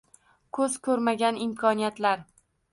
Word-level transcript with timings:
Ko‘z 0.57 0.77
ko‘rmagan 0.87 1.39
imkoniyatlar 1.47 2.29